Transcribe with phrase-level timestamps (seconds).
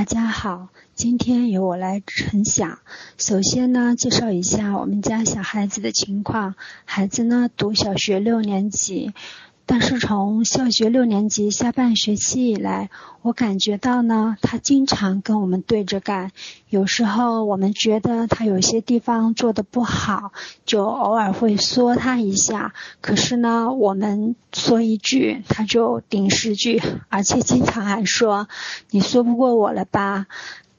[0.00, 2.78] 大家好，今天由我来分享。
[3.18, 6.54] 首先呢，介绍一下我们家小孩子的情况。
[6.86, 9.12] 孩子呢读小学六年级。
[9.72, 12.90] 但是从小学六年级下半学期以来，
[13.22, 16.32] 我感觉到呢，他经常跟我们对着干。
[16.70, 20.32] 有时候我们觉得他有些地方做的不好，
[20.66, 22.74] 就偶尔会说他一下。
[23.00, 28.48] 可是呢，我们说一句，他就顶十句，而且经常还说
[28.90, 30.26] ：“你说不过我了吧？”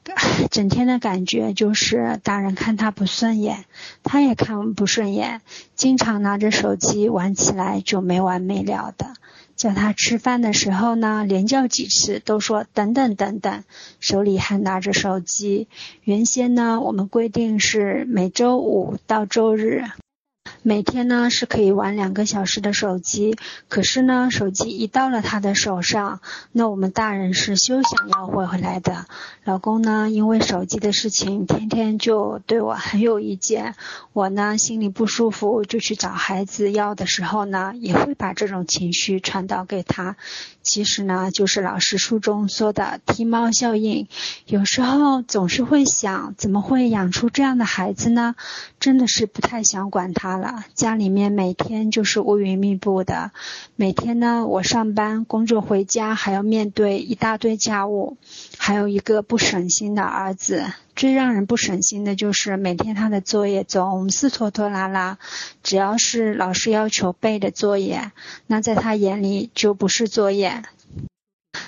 [0.50, 3.64] 整天的感觉就是大人看他不顺眼，
[4.02, 5.40] 他也看不顺眼，
[5.76, 9.14] 经常拿着手机玩起来就没完没了的。
[9.54, 13.62] 叫他吃饭的时候呢，连叫几次都说等等等等，
[14.00, 15.68] 手里还拿着手机。
[16.02, 19.84] 原先呢，我们规定是每周五到周日。
[20.64, 23.36] 每天呢是可以玩两个小时的手机，
[23.68, 26.20] 可是呢手机一到了他的手上，
[26.52, 29.06] 那我们大人是休想要回回来的。
[29.42, 33.74] 老公呢因为手机的事情，天天就对我很有意见。
[34.12, 40.16] 我呢心里不舒服，就去找孩子要的时候呢，也会把这种情绪传导给他。
[40.62, 44.06] 其实呢就是老师书中说的踢猫效应。
[44.46, 48.34] 有时候总是会想，怎么会养出这样的孩子呢？
[48.80, 50.64] 真的是不太想管他了。
[50.74, 53.32] 家里面每天就是乌云密布的，
[53.76, 58.16] 每天呢，我上班工作回家还要面对一大堆家务，
[58.56, 60.72] 还有一个不省心的儿子。
[60.94, 65.18] 最让人不省心的就是每天他的作业总是拖拖拉拉，
[65.62, 68.12] 只要是老师要求背的作业，
[68.46, 70.62] 那在他眼里就不是作业。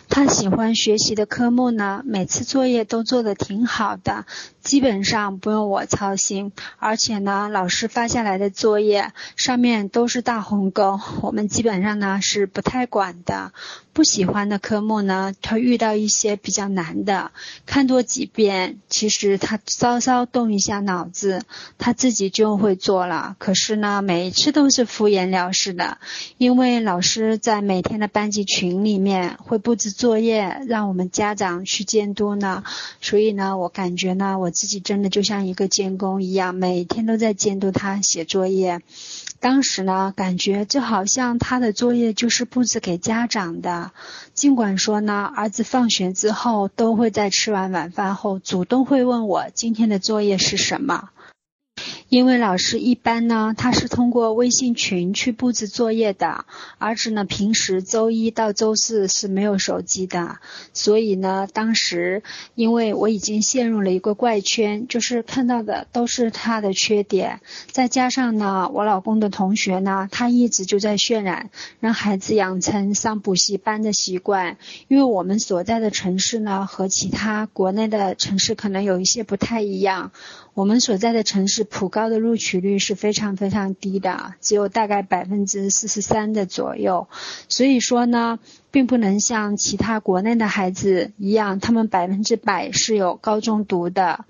[0.08, 4.26] 他喜欢学习的科目呢，每次作业都做的挺好的，
[4.64, 6.50] 基本上不用我操心。
[6.78, 13.52] 而且呢，老师发下来的作业上面都是大红勾，我们基本上呢是不太管的。
[13.92, 17.30] 不喜欢的科目呢，他遇到一些比较难的，
[17.64, 21.42] 看多几遍，其实他稍稍动一下脑子，
[21.78, 23.36] 他自己就会做了。
[23.38, 25.98] 可是呢，每一次都是敷衍了事的，
[26.38, 32.64] 因为老师在每天的班级群里面会布置作业，让我们家长去监督呢。
[33.00, 38.80] 所以呢，我感觉呢，我自己真的就像一个监工一样，每天都在监督他写作业。
[39.40, 43.90] 当时呢，感觉就好像他的作业就是布置给家长的。
[44.32, 51.10] 尽管说呢，儿子放学之后都会在吃完晚饭后主动会问我今天的作业是什么。
[52.14, 56.44] 因为老师一般呢，他是通过微信群去布置作业的。
[56.78, 60.38] 儿子呢，平时周一到周四是没有手机的，
[60.72, 62.22] 所以呢，当时
[62.54, 67.40] 因为我已经陷入了一个怪圈，就是看到的都是他的缺点。
[67.72, 71.50] 再加上呢，我老公的同学呢，他一直就在渲染
[71.80, 74.56] 让孩子养成上补习班的习惯。
[74.86, 80.12] 因为我们所在的城市呢，和其他国内的城市可能有一些不太一样。
[80.54, 87.08] 我们所在的城市普高的录取率是非常非常低的，只有大概百分之四十三的左右。
[87.48, 88.38] 所以说呢，
[88.70, 94.24] 并不能像其他国内的孩子一样，他们百分之百是有高中读的。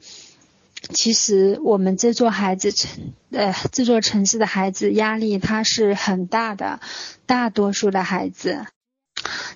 [0.91, 6.81] 其实我们这座孩子城，呃，这座城市的孩子压力他是很大的，
[7.27, 8.67] 大多数的孩子。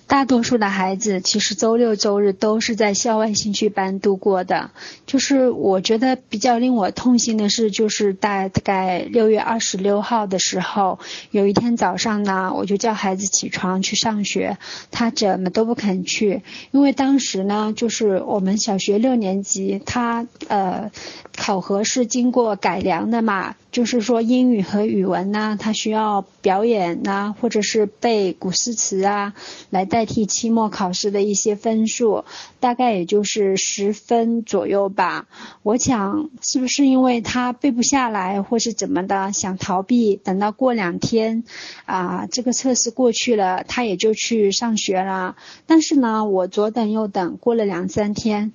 [0.09, 4.71] 大多数的孩子其实周六周日都是在校外兴趣班度过的。
[5.05, 10.97] 就是我觉得比较令我痛心的是，就是大概六月二十六号的时候，
[11.29, 14.57] 有一天早上呢，我就叫孩子起床去上学，
[14.89, 16.41] 他怎么都不肯去，
[16.71, 20.89] 因为当时呢，就是我们小学六年级，他呃
[21.37, 23.55] 考核是经过改良的嘛。
[23.71, 29.33] 就是说英语和语文呢，它需要表演呐，或者是背古诗词啊，
[29.69, 32.25] 来代替期末考试的一些分数，
[32.59, 35.27] 大概也就是十分左右吧。
[35.61, 41.43] 我想是不是因为他背不下来，或是怎么的，想逃避，等到过两天
[41.85, 45.35] 啊，这个测试过去了，他也就去上学了。
[45.67, 48.51] 但是呢，我左等右等，过了两三天，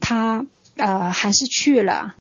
[0.00, 0.46] 他
[0.76, 2.14] 呃还是去了。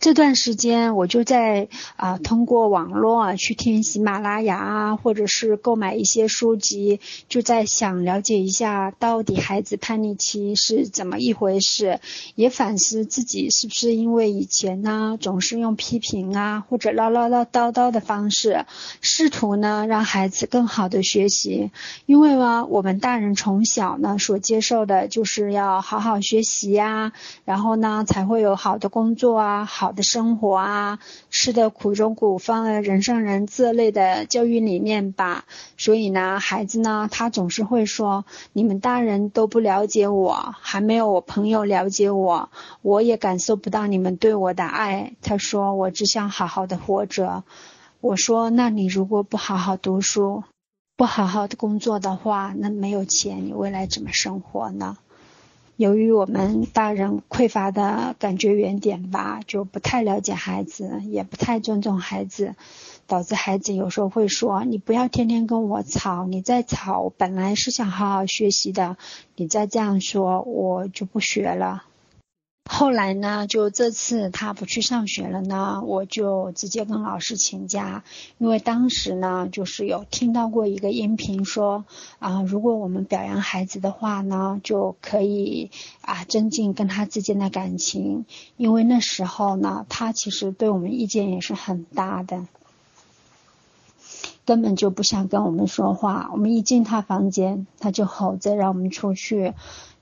[0.00, 12.00] 这段时间我就在啊通过网络啊去听喜马拉雅啊，或者是购买一些书籍，就在想了解一下到底孩子叛逆期是怎么一回事，
[12.34, 18.66] 也反思自己是不是因为以前呢总是用批评啊或者唠唠唠叨叨的方式，
[19.00, 21.70] 试图呢让孩子更好的学习，
[22.04, 27.12] 因为呢我们大人从小呢所接受的就是要好好学习呀，
[27.44, 29.92] 然后呢才会有好的工作啊好。
[29.96, 30.98] 的生活啊，
[31.30, 35.46] 吃的苦中苦，方为人上人这类的教育理念吧。
[35.78, 42.50] 所以呢，孩子呢，他总是会说，你们大人都不了解我，还没有我朋友了解我，
[42.82, 45.14] 我也感受不到你们对我的爱。
[45.22, 47.44] 他说，我只想好好的活着。
[48.02, 50.44] 我说，那你如果不好好读书，
[50.94, 54.98] 不好好的工作的话，那没有钱，你未来怎么生活呢？
[55.76, 62.54] 由于我们大人匮乏的感觉原点吧，就不太了解孩子，也不太尊重孩子，
[63.06, 68.96] 导致孩子有时候会说：“你不要天天跟我吵，你再吵，本来是想好好学习的，
[69.36, 71.84] 你再这样说，我就不学了。”
[72.68, 78.02] 后来呢，就这次他不去上学了呢，我就直接跟老师请假，
[78.38, 81.84] 因为当时呢，就是有听到过一个音频说，
[82.18, 85.70] 啊，如果我们表扬孩子的话呢，就可以
[86.00, 88.26] 啊增进跟他之间的感情，
[88.56, 92.46] 因为那时候呢，他其实对我们意见也是很大的。
[94.46, 99.52] 根本就不想跟我们说话，我们一进他房间，他就吼着让我们出去。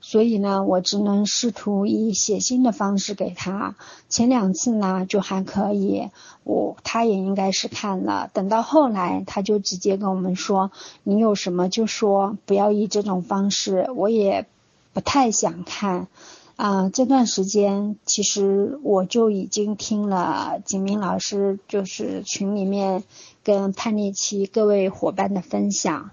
[0.01, 3.75] 所以呢，我只能试图以写信的方式给他。
[4.07, 6.11] 前两次呢就还可以，
[6.43, 8.29] 我他也应该是看了。
[8.31, 10.71] 等到后来，他就直接跟我们说
[11.01, 14.45] ：“你有什么就说，不要以这种方式。”我也
[14.93, 16.07] 不太想看。
[16.55, 23.03] 啊，这段时间其实我就已经听了景明老师就是群里面
[23.45, 26.09] 跟叛逆期各位伙伴的分享。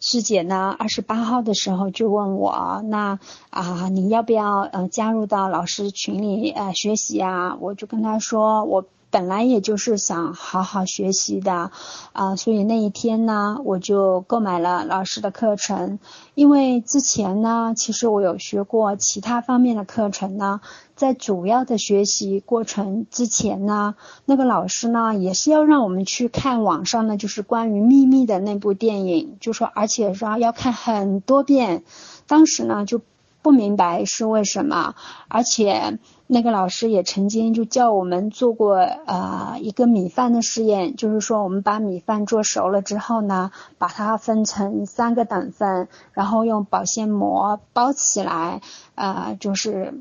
[0.00, 3.18] 师姐呢，二十八号的时候就问我，那
[3.50, 7.56] 啊你要不要呃加入到老师群里呃学习啊？
[7.58, 8.84] 我就跟她说我。
[9.14, 11.70] 本来也就是想好好学习的，
[12.12, 16.00] 啊，所以那一天呢，我就购买了老师的课程。
[16.34, 20.60] 因为之前呢，其实我有学过其他方面的课程呢，
[20.96, 23.94] 在主要的学习过程之前呢，
[24.24, 31.84] 那个老师呢也是要让我们去看网上呢就是关于秘密的那部电影，就说而且说要看很多遍。
[32.26, 33.00] 当时呢就
[33.44, 34.96] 不明白是为什么，
[35.28, 35.98] 而且。
[36.26, 48.62] 那个老师也曾经就叫我们做过呃一个米饭的试验，就是说我们把米饭做熟了之后呢，把它分成三个等份，然后用保鲜膜包起来，
[48.94, 50.00] 呃，就是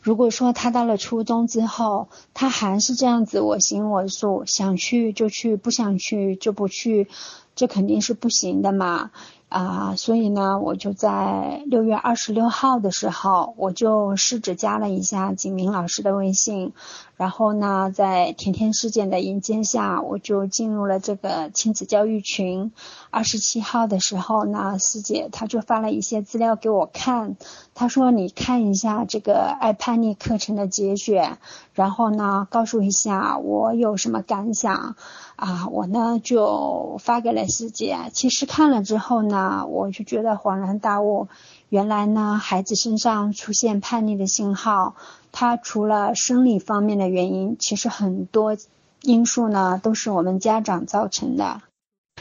[0.00, 7.06] 如果说他到了初中之后，他还是这样子我行我素，想去就去，不想去就不去，
[7.54, 9.10] 这肯定是不行的嘛。
[9.48, 16.74] 啊，所以呢，我就在六月二十六号的时候，我就试着加了一下景明老师的微信。
[17.18, 22.70] 然后呢，在甜甜事件的引荐下，我就进入了这个亲子教育群。
[23.10, 27.36] 二十七号的时候呢，师姐她就发了一些资料给我看，
[27.74, 31.38] 她说你看一下这个爱叛逆课程的节选，
[31.74, 34.94] 然后呢，告诉一下我有什么感想。
[35.34, 37.96] 啊，我呢就发给了师姐。
[38.12, 41.28] 其实看了之后呢，我就觉得恍然大悟，
[41.68, 44.94] 原来呢孩子身上出现叛逆的信号。
[45.40, 48.56] 他除了生理方面的原因，其实很多
[49.02, 51.62] 因素呢都是我们家长造成的。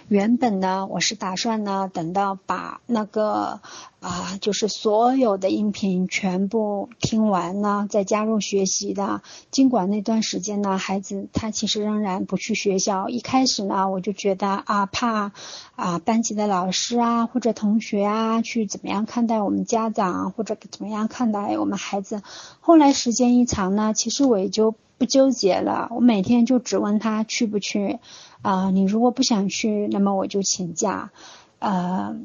[0.08, 3.60] 原本呢，我是打算呢，等到把那个
[4.00, 9.22] 啊，就是所有的音频全部听完呢，再加入学习的。
[9.52, 13.10] 尽管那段时间呢，孩子他其实仍然不去学校。
[13.10, 15.34] 一开始呢，我就觉得啊，怕
[15.76, 22.22] 啊，班级的老师啊，或者同学啊，去怎么样看待我们家长，或者怎么样看待我们孩子。
[22.62, 25.90] 后来时间一长呢，其实我也就不纠结了。
[25.92, 28.00] 我每天就只问他去不去。
[28.42, 31.12] 啊，你如果不想去，那么我就请假。
[31.60, 32.16] 呃，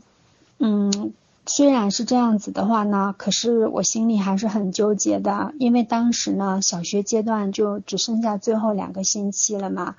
[0.58, 1.14] 嗯，
[1.46, 9.96] 虽然是这样子的话呢，可是我心里还是很纠结的，因为当时呢，小学阶段就只剩下最后两个星期了嘛。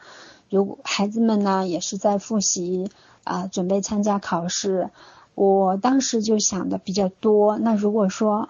[0.50, 2.92] 如孩子们呢也是在复习
[3.24, 4.92] 啊，准备参加考试。
[5.36, 7.58] 我当时就想的比较多。
[7.58, 8.50] 那如果说，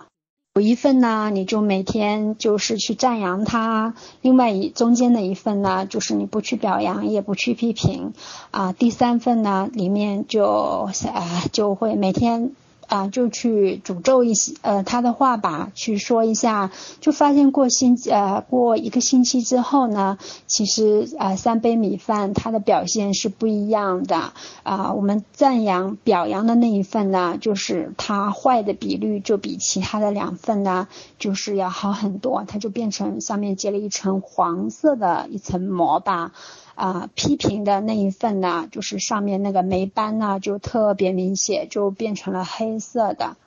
[0.55, 8.13] 有一份呢，你就每天就是去赞扬他；另外一中间的一份呢，就是你不去表扬，也不去批评
[8.51, 8.71] 啊。
[8.71, 12.51] 第三份呢，里面就啊就会每天。
[12.93, 16.69] 啊，就去诅咒一些呃他的话吧，去说一下，
[17.01, 24.93] 就发现过星呃过一个星期之后呢，其实啊三杯米饭它的表现是不一样的啊。
[24.93, 36.31] 我们赞扬表扬的那一份呢，就是它坏的比率就比其他的两份呢，就是要好很多，它就变成上面结了一层黄色的一层膜吧。
[36.75, 43.37] 啊，批评的那一份呢，就是上面那个霉斑呢，就特别明显，就变成了黑色的。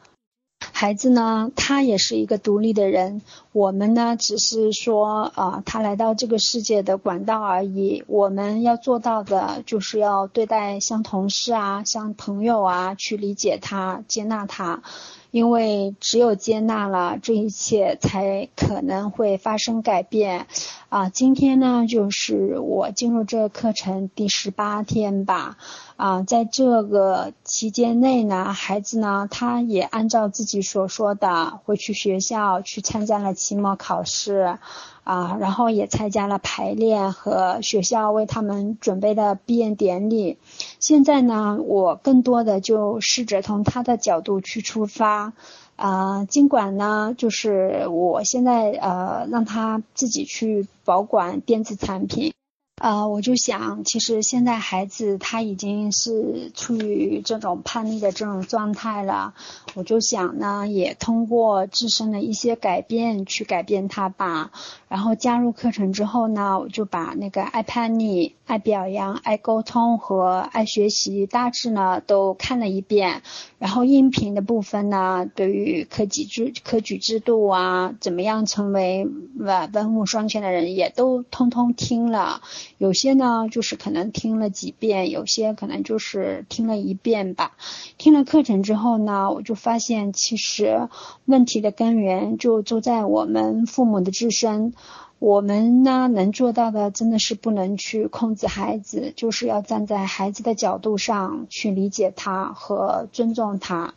[0.78, 8.04] 孩子呢，他也是一个独立的人，我们呢，只是说啊，他来到这个世界的管道而已。
[8.08, 14.82] 我们要做到的，就是要对待像同事啊，像朋友啊，去理解他，接纳他。
[15.30, 20.46] 因为只有接纳了，这一切才可能会发生改变。
[20.88, 25.56] 啊，今天呢，就是我进入这个课程第十八天吧。
[25.96, 34.58] 啊，在这个期间内呢，孩子呢，他也按照自己所说的，回去学校去参加了期末考试。
[35.04, 40.36] 啊，然后也参加了排练和学校为他们准备的毕业典礼。
[40.80, 45.32] 现在呢，我更多的就试着从他的角度去出发。
[45.76, 52.32] 啊，尽管呢，就是我现在呃让他自己去保管电子产品。
[52.76, 59.32] 啊，我就想，其实现在孩子他已经是处于这种叛逆的这种状态了。
[59.72, 64.50] 我就想呢，也通过自身的一些改变去改变他吧。
[64.88, 73.22] 然后加入课程之后呢，我就把那个爱叛逆、爱表扬、爱沟通和爱学习大致呢都看了一遍。
[73.58, 82.42] 然后音频的部分呢，对于科举制、科举制度啊，怎么样成为文文武双全的人，也都通通听了。
[82.78, 87.52] 有些呢，就是可能听了几遍，有些可能就是听了一遍吧。
[87.98, 90.88] 听了课程之后呢，我就发现其实
[91.26, 94.72] 问题的根源就就在我们父母的自身。
[95.18, 103.94] 我们呢能做到的，真的是不能去控制孩子，就是要站在孩子的角度上去理解他和尊重他。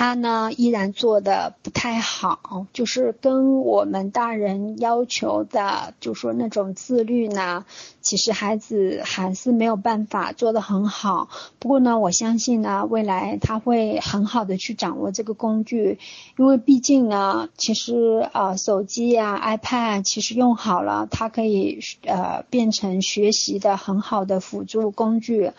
[0.00, 7.66] 他呢依然做的不太好，就是跟我们大人要求的，就说那种自律呢，
[8.00, 11.28] 其实孩子还是没有办法做得很好。
[11.58, 15.98] 不过呢，我相信呢，未来他会很好的去掌握这个工具，
[16.38, 25.52] 因为毕竟呢，其实呃手机呀、iPad 其实用好了，它可以呃变成学习的很好的辅助工具。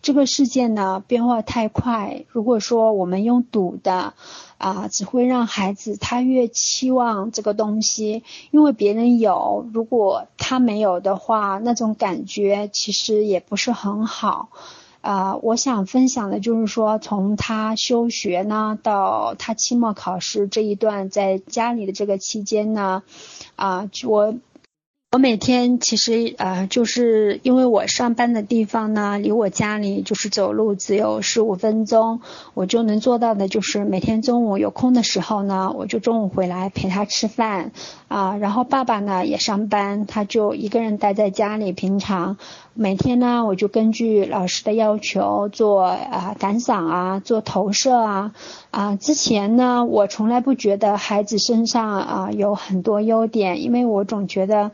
[0.00, 4.14] 这个世界呢变化太快，如果说我们用赌的，
[4.56, 14.48] 啊，只会让孩子他越期望这个东西，因为别人有，如果他没有的话，那种感觉其实也不是很好。
[15.00, 23.02] 啊，我想分享的就是说，从他休学呢到他期末考试这一段在家里的这个期间呢，
[23.56, 24.34] 啊，我。
[25.10, 32.20] 我每天其实呃，就是因为我上班的地方呢，离我家里就是走路只有十五分钟，
[32.52, 37.72] 我就能做到的就是每天中午有空的时候呢，我就中午回来陪他吃饭
[38.08, 38.36] 啊。
[38.36, 41.72] 然后爸爸呢也上班，他就一个人待在家里。
[41.72, 42.36] 平常
[42.74, 48.34] 每天呢，我就根据老师的要求做啊感赏啊，做投射啊
[48.70, 48.96] 啊。
[48.96, 54.70] 之前呢，我从来不觉得孩子身上啊有很多优点，因为我总觉得。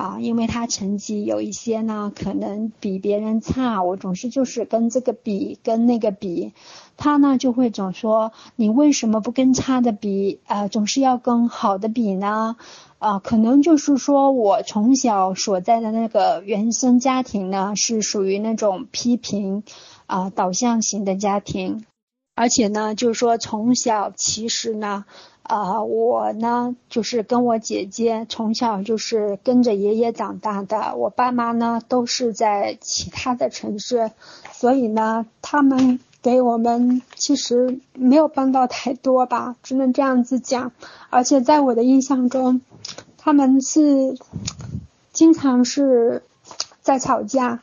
[0.00, 6.54] 啊，因为他成绩有一些呢，可能比别人差，我总是就是跟这个比，跟那个比，
[6.96, 12.56] 他呢就会总说，你为什么不跟差的比，啊，总是要跟好的比呢？
[12.98, 19.64] 啊，可能就是说我从小所在的那个原生家庭呢，是属于那种批评
[20.06, 21.84] 啊导向型的家庭，
[22.34, 25.04] 而且呢，就是说从小其实呢。
[25.50, 34.12] 啊，我呢就是跟我姐姐从小就是跟着爷爷长大的，我爸妈呢都是在其他的城市，
[34.52, 40.70] 所以呢他们给我们其实没有帮到太多吧，只能这样子讲。
[41.10, 42.60] 而且在我的印象中，
[43.18, 44.16] 他们是
[45.12, 46.22] 经常是
[46.80, 47.60] 在吵架。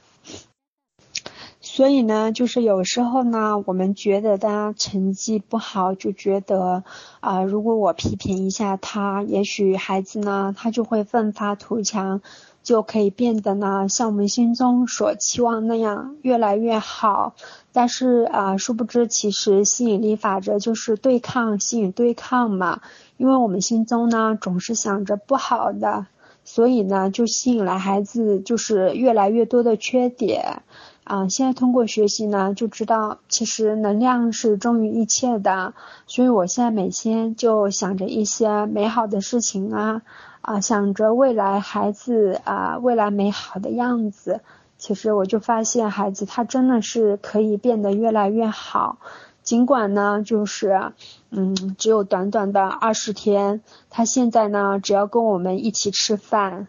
[1.77, 6.83] 所以呢，就是有时候呢，我们觉得他成绩不好，就觉得
[7.19, 12.21] 啊，如果我批评一下他，也许孩子呢，他就会奋发图强，
[12.63, 17.35] 就可以变得呢，像我们心中所期望那样越来越好。
[17.71, 22.81] 但是啊，殊不知，其实吸引力法则就是对抗吸引对抗嘛，
[23.17, 26.07] 因为我们心中呢，总是想着不好的，
[26.43, 30.63] 所以呢，就吸引来孩子就是越来越多的缺点。
[31.07, 35.73] 啊，现在通过学习呢，就知道其实能量是重于一切的，
[36.05, 40.01] 所以我现在每天就想着一些美好的事情啊，
[40.41, 44.41] 啊，想着未来孩子啊未来美好的样子，
[44.77, 48.97] 其实我就发现孩子他真的是可以变得越来越好，
[49.43, 50.91] 尽管呢就是
[51.29, 56.67] 嗯只有短短的二十天，他现在呢只要跟我们一起吃饭。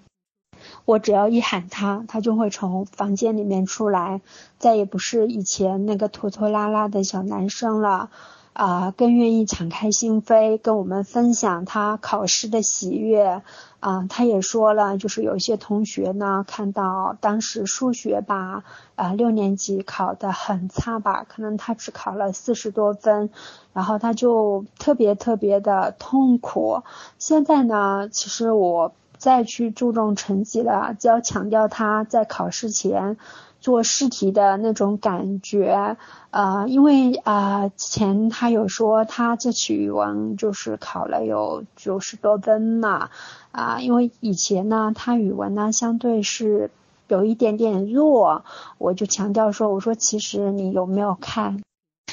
[0.84, 4.20] 我只要一喊他，他就会从房间里面出来，
[4.58, 8.10] 再也不是以前那个拖拖拉拉的小男生了。
[8.54, 13.42] 啊，更愿意敞开心扉跟我们分享他考试的喜悦。
[13.78, 18.64] 啊，他也说了，就是有些同学呢，看到当时数学吧，
[18.96, 23.30] 啊，六年级考的很差吧，可能他只考了四十多分，
[23.72, 26.82] 然后他就特别特别的痛苦。
[27.20, 33.18] 现在呢，其实我再去注重成绩了，就要强调他在考试前。
[33.60, 35.96] 做试题的那种感觉，
[36.30, 43.10] 呃，因为啊，之前他有说他这次语文就是考了有九十多分嘛，
[43.50, 46.70] 啊，因为以前呢，他语文呢相对是
[47.08, 48.44] 有一点点弱，
[48.78, 51.60] 我就强调说，我说其实你有没有看，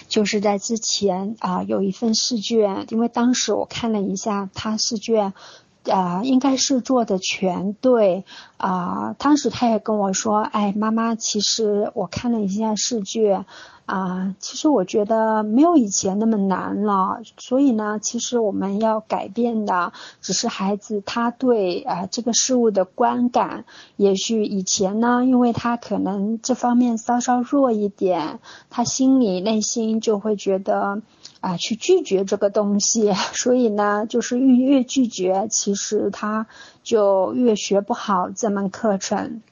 [0.07, 5.35] 就是在之前啊有一份试卷，因为当时我看了一下他试卷。
[5.89, 8.23] 啊，应该是做的全对
[8.57, 9.15] 啊。
[9.17, 13.45] 当时他也跟我说，哎，妈妈，其实我看了一下试卷。
[13.85, 23.65] 啊，其实我觉得没有以前那么难了，所以呢，其实我们要改变的只是孩子他对啊这个事物的观感。
[23.95, 28.39] 也许以前呢，因为他可能这方面稍稍弱一点，
[28.71, 31.03] 他心里内心就会觉得
[31.39, 36.47] 啊去拒绝这个东西，所以呢，就是越越拒绝，其实他
[36.81, 39.43] 就越学不好这门课程。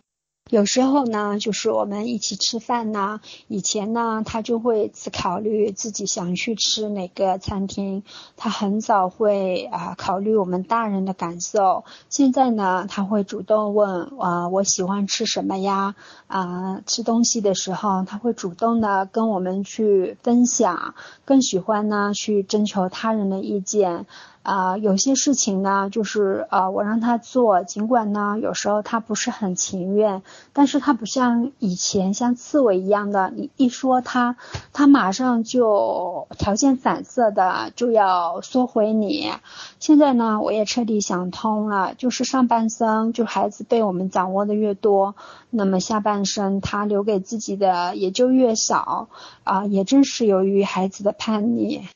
[0.49, 8.03] 有时候呢，就是我们一起吃饭呢，以前呢，他就会只考虑自己想去吃哪个餐厅，
[8.35, 11.85] 他很少会啊考虑我们大人的感受。
[12.09, 15.95] 现在呢，他会主动问啊，我喜欢吃什么呀？
[16.27, 20.93] 啊，吃东西的时候，他会主动的跟我们去分享，
[21.25, 24.05] 更喜欢呢去征求他人的意见。
[24.43, 30.21] 啊，有些事情呢，就是呃，我让他做，尽管呢，有时候他不是很情愿，
[30.51, 34.35] 但是他不像以前像刺猬一样的，你一说他，
[34.73, 39.31] 他马上就条件反射的就要缩回你。
[39.79, 45.15] 现在呢，我也彻底想通了，就是上半生就孩子被我们掌握的越多，
[45.49, 49.07] 那么下半生他留给自己的也就越少
[49.45, 51.87] 啊，也正是由于孩子的叛逆。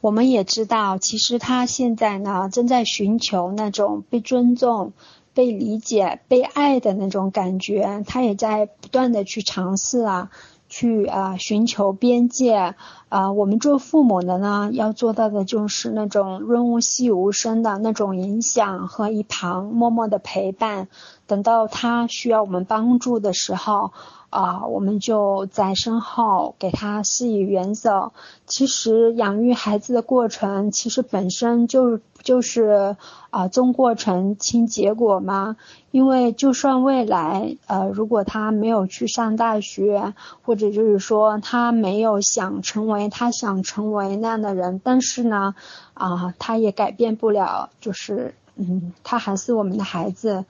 [0.00, 4.92] 我们也知道，其实他现在呢，正在寻求那种被尊重、
[5.34, 8.04] 被理解、被爱的那种感觉。
[8.06, 10.30] 他也在不断的去尝试啊，
[10.68, 12.74] 去啊寻求边界。
[13.08, 20.86] 啊，我们做父母的呢，要做到的就是那种润物细无声的那种影响和一旁默默的陪伴。
[21.26, 23.92] 等到他需要我们帮助的时候。
[24.30, 28.12] 啊，我们就在身后给他施以援手。
[28.46, 32.96] 其实养育孩子的过程，其实本身就就是
[33.30, 35.56] 啊，重过程轻结果嘛。
[35.90, 40.12] 因为就算未来呃，如果他没有去上大学，
[40.42, 45.54] 或者就是说他没有想成为他想成为那样的人，但是呢，
[45.94, 50.44] 啊，他也改变不了，就是嗯，他还是我们的孩子，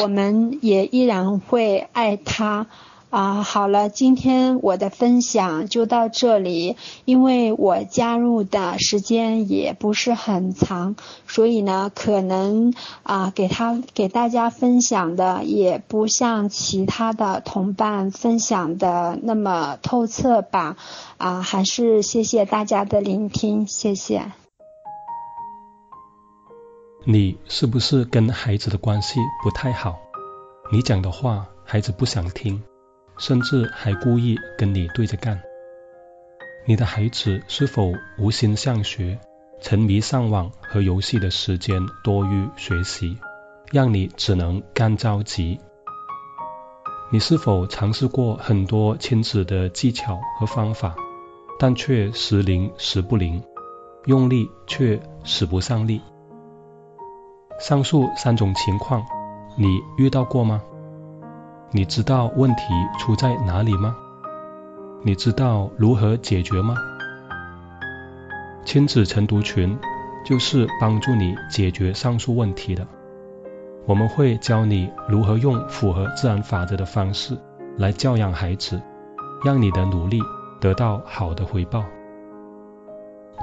[0.00, 2.68] 我们也依然会爱他。
[3.12, 6.78] 啊，好了，今天我的分享就到这里。
[7.04, 10.96] 因为我加入的时间也不是很长，
[11.28, 12.72] 所以呢，可能
[13.02, 20.78] 啊，给他给大家分享的也不像其他的同伴分享的那么透彻吧。
[21.18, 24.32] 啊，还是谢谢大家的聆听，谢谢。
[27.04, 29.96] 你是不是跟孩子的关系不太好？
[30.72, 32.62] 你讲的话，孩子不想听。
[33.22, 35.40] 甚至还故意跟你对着干。
[36.66, 39.16] 你的孩子是否无心向学，
[39.60, 43.16] 沉迷上网和游戏的时间多于学习，
[43.70, 45.60] 让你只能干着急？
[47.12, 50.96] 你是否尝试过很多亲子的技巧和方法，
[51.60, 53.40] 但却时灵时不灵，
[54.06, 56.00] 用力却使不上力？
[57.60, 59.06] 上述三种情况，
[59.56, 60.60] 你遇到过吗？
[61.74, 62.64] 你知道问题
[62.98, 63.96] 出在哪里吗？
[65.02, 66.76] 你知道如何解决吗？
[68.62, 69.78] 亲子晨读群
[70.22, 72.86] 就是帮助你解决上述问题的。
[73.86, 77.38] 我们会教你如何用符合自然法则的方式
[77.78, 78.78] 来教养孩子，
[79.42, 80.20] 让你的努力
[80.60, 81.82] 得到好的回报。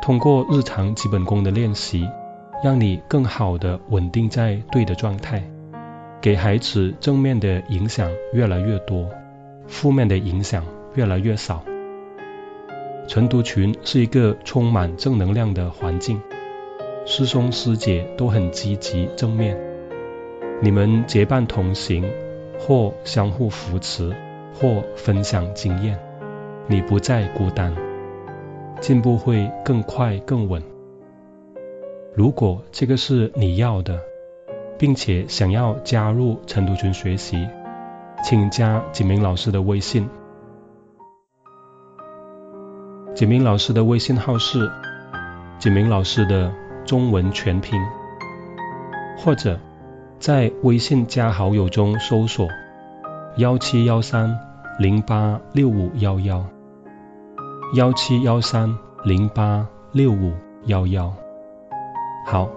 [0.04, 2.08] 通过日常基本功的练习，
[2.64, 5.44] 让你更好的稳定在对的状态。
[6.22, 9.10] 给孩子正面的影响越来越多，
[9.68, 11.64] 负面的影响越来越少。
[13.08, 16.22] 晨读群是一个充满正能量的环境，
[17.06, 19.58] 师兄师姐都很积极正面，
[20.62, 22.04] 你们结伴同行，
[22.60, 24.14] 或相互扶持，
[24.54, 25.98] 或分享经验，
[26.68, 27.74] 你不再孤单。
[28.82, 30.62] 进步会更快更稳。
[32.14, 34.02] 如果这个是你要的，
[34.80, 37.48] 并且想要加入晨读群学习，
[38.24, 40.10] 请加景明老师的微信。
[43.14, 44.72] 景明老师的微信号是
[45.60, 46.50] 景明老师的
[46.86, 47.78] 中文全拼，
[49.18, 49.60] 或者
[50.18, 52.48] 在微信加好友中搜索
[53.36, 54.40] 幺七幺三
[54.80, 56.46] 零八六五幺幺
[57.76, 60.32] 幺七幺三零八六五
[60.68, 61.14] 幺幺。
[62.26, 62.50] 好，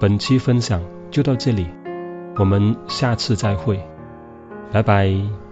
[0.00, 0.80] 本期分享
[1.14, 1.68] 就到这里，
[2.34, 3.80] 我们下次再会，
[4.72, 5.43] 拜拜。